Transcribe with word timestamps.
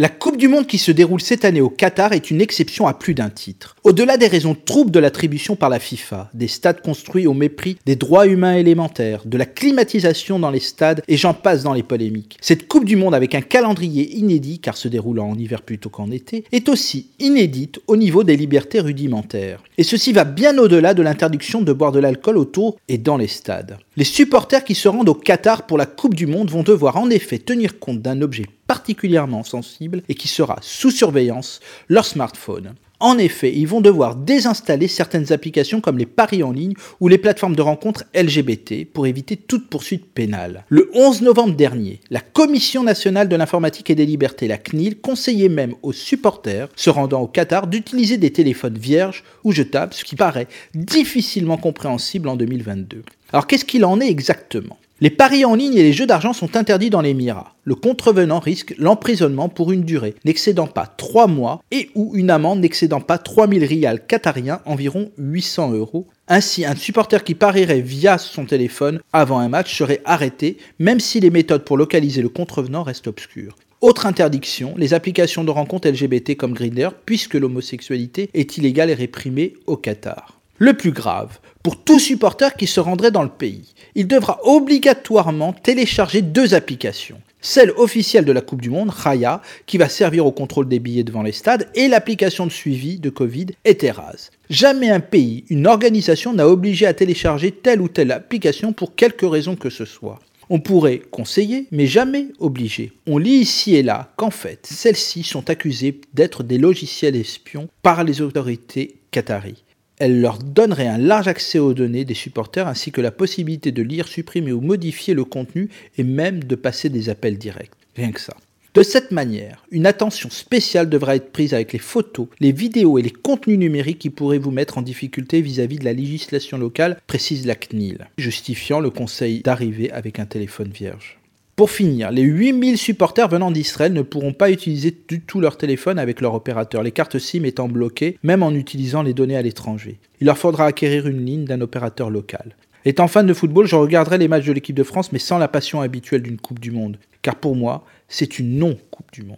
La 0.00 0.08
Coupe 0.08 0.38
du 0.38 0.48
Monde 0.48 0.66
qui 0.66 0.78
se 0.78 0.92
déroule 0.92 1.20
cette 1.20 1.44
année 1.44 1.60
au 1.60 1.68
Qatar 1.68 2.14
est 2.14 2.30
une 2.30 2.40
exception 2.40 2.86
à 2.86 2.94
plus 2.94 3.12
d'un 3.12 3.28
titre. 3.28 3.76
Au-delà 3.84 4.16
des 4.16 4.28
raisons 4.28 4.54
troubles 4.56 4.90
de 4.90 4.98
l'attribution 4.98 5.56
par 5.56 5.68
la 5.68 5.78
FIFA, 5.78 6.30
des 6.32 6.48
stades 6.48 6.80
construits 6.80 7.26
au 7.26 7.34
mépris 7.34 7.76
des 7.84 7.96
droits 7.96 8.26
humains 8.26 8.54
élémentaires, 8.54 9.20
de 9.26 9.36
la 9.36 9.44
climatisation 9.44 10.38
dans 10.38 10.50
les 10.50 10.58
stades 10.58 11.02
et 11.06 11.18
j'en 11.18 11.34
passe 11.34 11.64
dans 11.64 11.74
les 11.74 11.82
polémiques, 11.82 12.38
cette 12.40 12.66
Coupe 12.66 12.86
du 12.86 12.96
Monde 12.96 13.14
avec 13.14 13.34
un 13.34 13.42
calendrier 13.42 14.16
inédit 14.16 14.58
car 14.58 14.78
se 14.78 14.88
déroulant 14.88 15.28
en 15.28 15.38
hiver 15.38 15.60
plutôt 15.60 15.90
qu'en 15.90 16.10
été, 16.10 16.44
est 16.50 16.70
aussi 16.70 17.10
inédite 17.18 17.78
au 17.86 17.98
niveau 17.98 18.24
des 18.24 18.38
libertés 18.38 18.80
rudimentaires. 18.80 19.62
Et 19.76 19.82
ceci 19.82 20.14
va 20.14 20.24
bien 20.24 20.56
au-delà 20.56 20.94
de 20.94 21.02
l'interdiction 21.02 21.60
de 21.60 21.74
boire 21.74 21.92
de 21.92 22.00
l'alcool 22.00 22.38
autour 22.38 22.78
et 22.88 22.96
dans 22.96 23.18
les 23.18 23.28
stades. 23.28 23.76
Les 23.98 24.04
supporters 24.04 24.64
qui 24.64 24.74
se 24.74 24.88
rendent 24.88 25.10
au 25.10 25.14
Qatar 25.14 25.66
pour 25.66 25.76
la 25.76 25.84
Coupe 25.84 26.14
du 26.14 26.26
Monde 26.26 26.50
vont 26.50 26.62
devoir 26.62 26.96
en 26.96 27.10
effet 27.10 27.36
tenir 27.36 27.78
compte 27.78 28.00
d'un 28.00 28.22
objet 28.22 28.46
particulièrement 28.70 29.42
sensible 29.42 30.04
et 30.08 30.14
qui 30.14 30.28
sera 30.28 30.56
sous 30.62 30.92
surveillance, 30.92 31.58
leur 31.88 32.06
smartphone. 32.06 32.74
En 33.00 33.18
effet, 33.18 33.52
ils 33.52 33.66
vont 33.66 33.80
devoir 33.80 34.14
désinstaller 34.14 34.86
certaines 34.86 35.32
applications 35.32 35.80
comme 35.80 35.98
les 35.98 36.06
paris 36.06 36.44
en 36.44 36.52
ligne 36.52 36.74
ou 37.00 37.08
les 37.08 37.18
plateformes 37.18 37.56
de 37.56 37.62
rencontres 37.62 38.04
LGBT 38.14 38.84
pour 38.84 39.08
éviter 39.08 39.36
toute 39.36 39.68
poursuite 39.68 40.06
pénale. 40.14 40.66
Le 40.68 40.88
11 40.94 41.22
novembre 41.22 41.56
dernier, 41.56 41.98
la 42.10 42.20
Commission 42.20 42.84
nationale 42.84 43.28
de 43.28 43.34
l'informatique 43.34 43.90
et 43.90 43.96
des 43.96 44.06
libertés, 44.06 44.46
la 44.46 44.56
CNIL, 44.56 45.00
conseillait 45.00 45.48
même 45.48 45.74
aux 45.82 45.92
supporters 45.92 46.68
se 46.76 46.90
rendant 46.90 47.22
au 47.22 47.26
Qatar 47.26 47.66
d'utiliser 47.66 48.18
des 48.18 48.30
téléphones 48.30 48.78
vierges 48.78 49.24
ou 49.42 49.50
jetables, 49.50 49.94
ce 49.94 50.04
qui 50.04 50.14
paraît 50.14 50.46
difficilement 50.76 51.56
compréhensible 51.56 52.28
en 52.28 52.36
2022. 52.36 53.02
Alors 53.32 53.48
qu'est-ce 53.48 53.64
qu'il 53.64 53.84
en 53.84 54.00
est 54.00 54.08
exactement? 54.08 54.78
Les 55.02 55.08
paris 55.08 55.46
en 55.46 55.54
ligne 55.54 55.78
et 55.78 55.82
les 55.82 55.94
jeux 55.94 56.06
d'argent 56.06 56.34
sont 56.34 56.56
interdits 56.56 56.90
dans 56.90 57.00
l'Émirat. 57.00 57.54
Le 57.70 57.76
contrevenant 57.76 58.40
risque 58.40 58.74
l'emprisonnement 58.78 59.48
pour 59.48 59.70
une 59.70 59.84
durée 59.84 60.16
n'excédant 60.24 60.66
pas 60.66 60.88
3 60.88 61.28
mois 61.28 61.62
et 61.70 61.88
ou 61.94 62.16
une 62.16 62.30
amende 62.30 62.58
n'excédant 62.58 63.00
pas 63.00 63.16
3000 63.16 63.64
rials 63.64 64.04
qatariens, 64.08 64.60
environ 64.64 65.12
800 65.18 65.74
euros. 65.74 66.08
Ainsi, 66.26 66.64
un 66.64 66.74
supporter 66.74 67.22
qui 67.22 67.36
parierait 67.36 67.80
via 67.80 68.18
son 68.18 68.44
téléphone 68.44 68.98
avant 69.12 69.38
un 69.38 69.48
match 69.48 69.78
serait 69.78 70.02
arrêté, 70.04 70.56
même 70.80 70.98
si 70.98 71.20
les 71.20 71.30
méthodes 71.30 71.64
pour 71.64 71.76
localiser 71.76 72.22
le 72.22 72.28
contrevenant 72.28 72.82
restent 72.82 73.06
obscures. 73.06 73.54
Autre 73.82 74.06
interdiction, 74.06 74.74
les 74.76 74.92
applications 74.92 75.44
de 75.44 75.52
rencontres 75.52 75.90
LGBT 75.90 76.36
comme 76.36 76.54
Grindr, 76.54 76.92
puisque 77.06 77.34
l'homosexualité 77.34 78.30
est 78.34 78.56
illégale 78.58 78.90
et 78.90 78.94
réprimée 78.94 79.54
au 79.68 79.76
Qatar. 79.76 80.40
Le 80.58 80.74
plus 80.74 80.90
grave, 80.90 81.38
pour 81.62 81.84
tout 81.84 82.00
supporter 82.00 82.56
qui 82.56 82.66
se 82.66 82.80
rendrait 82.80 83.12
dans 83.12 83.22
le 83.22 83.28
pays, 83.28 83.74
il 83.94 84.08
devra 84.08 84.40
obligatoirement 84.42 85.52
télécharger 85.52 86.20
deux 86.20 86.54
applications. 86.54 87.20
Celle 87.42 87.70
officielle 87.72 88.24
de 88.24 88.32
la 88.32 88.42
Coupe 88.42 88.60
du 88.60 88.70
Monde, 88.70 88.90
Raya, 88.90 89.40
qui 89.66 89.78
va 89.78 89.88
servir 89.88 90.26
au 90.26 90.32
contrôle 90.32 90.68
des 90.68 90.78
billets 90.78 91.04
devant 91.04 91.22
les 91.22 91.32
stades, 91.32 91.68
et 91.74 91.88
l'application 91.88 92.46
de 92.46 92.52
suivi 92.52 92.98
de 92.98 93.08
Covid, 93.10 93.46
Eteraz. 93.64 94.30
Jamais 94.50 94.90
un 94.90 95.00
pays, 95.00 95.44
une 95.48 95.66
organisation 95.66 96.32
n'a 96.34 96.48
obligé 96.48 96.86
à 96.86 96.94
télécharger 96.94 97.50
telle 97.50 97.80
ou 97.80 97.88
telle 97.88 98.12
application 98.12 98.72
pour 98.72 98.94
quelque 98.94 99.26
raison 99.26 99.56
que 99.56 99.70
ce 99.70 99.84
soit. 99.84 100.18
On 100.52 100.58
pourrait 100.58 101.00
conseiller, 101.10 101.66
mais 101.70 101.86
jamais 101.86 102.26
obliger. 102.40 102.92
On 103.06 103.18
lit 103.18 103.36
ici 103.36 103.76
et 103.76 103.84
là 103.84 104.12
qu'en 104.16 104.30
fait, 104.30 104.66
celles-ci 104.68 105.22
sont 105.22 105.48
accusées 105.48 106.00
d'être 106.12 106.42
des 106.42 106.58
logiciels 106.58 107.14
espions 107.14 107.68
par 107.82 108.02
les 108.02 108.20
autorités 108.20 108.96
qataries 109.12 109.62
elle 110.00 110.20
leur 110.20 110.38
donnerait 110.38 110.88
un 110.88 110.98
large 110.98 111.28
accès 111.28 111.58
aux 111.58 111.74
données 111.74 112.04
des 112.04 112.14
supporters 112.14 112.66
ainsi 112.66 112.90
que 112.90 113.02
la 113.02 113.12
possibilité 113.12 113.70
de 113.70 113.82
lire, 113.82 114.08
supprimer 114.08 114.50
ou 114.52 114.60
modifier 114.60 115.14
le 115.14 115.24
contenu 115.24 115.68
et 115.98 116.02
même 116.02 116.42
de 116.42 116.54
passer 116.56 116.88
des 116.88 117.10
appels 117.10 117.38
directs. 117.38 117.70
Rien 117.94 118.10
que 118.10 118.20
ça. 118.20 118.34
De 118.72 118.82
cette 118.82 119.10
manière, 119.10 119.66
une 119.70 119.86
attention 119.86 120.30
spéciale 120.30 120.88
devra 120.88 121.16
être 121.16 121.32
prise 121.32 121.54
avec 121.54 121.72
les 121.72 121.78
photos, 121.78 122.28
les 122.38 122.52
vidéos 122.52 122.98
et 122.98 123.02
les 123.02 123.10
contenus 123.10 123.58
numériques 123.58 123.98
qui 123.98 124.10
pourraient 124.10 124.38
vous 124.38 124.52
mettre 124.52 124.78
en 124.78 124.82
difficulté 124.82 125.42
vis-à-vis 125.42 125.76
-vis 125.76 125.80
de 125.80 125.84
la 125.84 125.92
législation 125.92 126.56
locale, 126.56 126.98
précise 127.06 127.46
la 127.46 127.56
CNIL, 127.56 128.08
justifiant 128.16 128.80
le 128.80 128.90
conseil 128.90 129.40
d'arriver 129.40 129.90
avec 129.90 130.18
un 130.18 130.26
téléphone 130.26 130.70
vierge. 130.70 131.19
Pour 131.60 131.70
finir, 131.70 132.10
les 132.10 132.22
8000 132.22 132.78
supporters 132.78 133.28
venant 133.28 133.50
d'Israël 133.50 133.92
ne 133.92 134.00
pourront 134.00 134.32
pas 134.32 134.50
utiliser 134.50 134.96
du 135.06 135.20
tout 135.20 135.42
leur 135.42 135.58
téléphone 135.58 135.98
avec 135.98 136.22
leur 136.22 136.32
opérateur, 136.32 136.82
les 136.82 136.90
cartes 136.90 137.18
SIM 137.18 137.44
étant 137.44 137.68
bloquées, 137.68 138.16
même 138.22 138.42
en 138.42 138.52
utilisant 138.52 139.02
les 139.02 139.12
données 139.12 139.36
à 139.36 139.42
l'étranger. 139.42 139.98
Il 140.22 140.24
leur 140.28 140.38
faudra 140.38 140.64
acquérir 140.64 141.06
une 141.06 141.22
ligne 141.22 141.44
d'un 141.44 141.60
opérateur 141.60 142.08
local. 142.08 142.56
Étant 142.86 143.08
fan 143.08 143.26
de 143.26 143.34
football, 143.34 143.66
je 143.66 143.76
regarderai 143.76 144.16
les 144.16 144.26
matchs 144.26 144.46
de 144.46 144.52
l'équipe 144.52 144.74
de 144.74 144.82
France, 144.82 145.12
mais 145.12 145.18
sans 145.18 145.36
la 145.36 145.48
passion 145.48 145.82
habituelle 145.82 146.22
d'une 146.22 146.38
Coupe 146.38 146.60
du 146.60 146.70
Monde. 146.70 146.96
Car 147.20 147.36
pour 147.36 147.54
moi, 147.54 147.84
c'est 148.08 148.38
une 148.38 148.56
non-Coupe 148.56 149.12
du 149.12 149.22
Monde. 149.22 149.36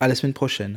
À 0.00 0.08
la 0.08 0.14
semaine 0.14 0.32
prochaine. 0.32 0.70